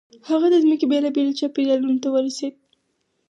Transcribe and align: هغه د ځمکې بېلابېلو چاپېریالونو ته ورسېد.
هغه 0.29 0.47
د 0.49 0.55
ځمکې 0.63 0.85
بېلابېلو 0.91 1.37
چاپېریالونو 1.39 1.97
ته 2.03 2.09
ورسېد. 2.11 2.53